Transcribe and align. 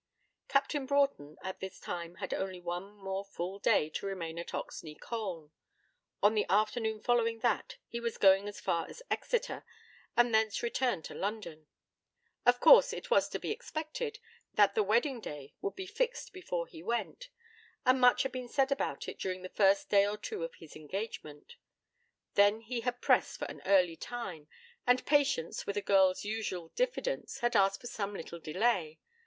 Captain 0.47 0.87
Broughton 0.87 1.37
at 1.43 1.59
this 1.59 1.79
time 1.79 2.15
had 2.15 2.33
only 2.33 2.59
one 2.59 2.91
more 2.93 3.23
full 3.23 3.59
day 3.59 3.87
to 3.91 4.07
remain 4.07 4.39
at 4.39 4.47
Oxney 4.47 4.99
Colne. 4.99 5.51
On 6.23 6.33
the 6.33 6.47
afternoon 6.49 6.99
following 7.01 7.37
that 7.41 7.77
he 7.87 7.99
was 7.99 8.13
to 8.15 8.19
go 8.19 8.31
as 8.33 8.59
far 8.59 8.87
as 8.89 9.03
Exeter, 9.11 9.63
and 10.17 10.33
thence 10.33 10.63
return 10.63 11.03
to 11.03 11.13
London. 11.13 11.67
Of 12.47 12.59
course 12.59 12.93
it 12.93 13.11
was 13.11 13.29
to 13.29 13.37
be 13.37 13.51
expected, 13.51 14.17
that 14.55 14.73
the 14.73 14.81
wedding 14.81 15.19
day 15.21 15.53
would 15.61 15.75
be 15.75 15.85
fixed 15.85 16.33
before 16.33 16.65
he 16.65 16.81
went, 16.81 17.29
and 17.85 18.01
much 18.01 18.23
had 18.23 18.31
been 18.31 18.49
said 18.49 18.71
about 18.71 19.07
it 19.07 19.19
during 19.19 19.43
the 19.43 19.49
first 19.49 19.89
day 19.91 20.07
or 20.07 20.17
two 20.17 20.43
of 20.43 20.55
his 20.55 20.75
engagement. 20.75 21.57
Then 22.33 22.61
he 22.61 22.79
had 22.81 23.01
pressed 23.01 23.37
for 23.37 23.45
an 23.45 23.61
early 23.67 23.97
time, 23.97 24.47
and 24.87 25.05
Patience, 25.05 25.67
with 25.67 25.77
a 25.77 25.81
girl's 25.83 26.25
usual 26.25 26.69
diffidence, 26.73 27.41
had 27.41 27.55
asked 27.55 27.79
for 27.81 27.85
some 27.85 28.15
little 28.15 28.39
delay. 28.39 28.99